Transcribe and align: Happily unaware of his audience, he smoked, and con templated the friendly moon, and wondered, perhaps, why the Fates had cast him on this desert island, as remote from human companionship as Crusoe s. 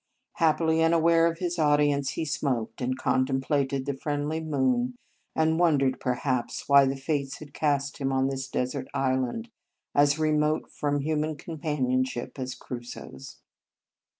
Happily 0.37 0.81
unaware 0.81 1.27
of 1.27 1.37
his 1.37 1.59
audience, 1.59 2.13
he 2.13 2.25
smoked, 2.25 2.81
and 2.81 2.97
con 2.97 3.23
templated 3.27 3.85
the 3.85 3.93
friendly 3.93 4.39
moon, 4.39 4.95
and 5.35 5.59
wondered, 5.59 5.99
perhaps, 5.99 6.67
why 6.67 6.87
the 6.87 6.95
Fates 6.97 7.37
had 7.37 7.53
cast 7.53 7.99
him 7.99 8.11
on 8.11 8.25
this 8.27 8.47
desert 8.47 8.87
island, 8.95 9.51
as 9.93 10.17
remote 10.17 10.71
from 10.71 11.01
human 11.01 11.35
companionship 11.35 12.39
as 12.39 12.55
Crusoe 12.55 13.11
s. 13.13 13.37